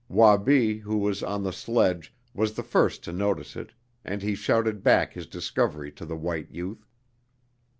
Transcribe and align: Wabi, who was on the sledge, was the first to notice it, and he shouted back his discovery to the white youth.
Wabi, 0.09 0.79
who 0.79 0.97
was 0.97 1.21
on 1.21 1.43
the 1.43 1.53
sledge, 1.53 2.11
was 2.33 2.53
the 2.55 2.63
first 2.63 3.03
to 3.03 3.13
notice 3.13 3.55
it, 3.55 3.71
and 4.03 4.23
he 4.23 4.33
shouted 4.33 4.81
back 4.81 5.13
his 5.13 5.27
discovery 5.27 5.91
to 5.91 6.07
the 6.07 6.17
white 6.17 6.49
youth. 6.49 6.87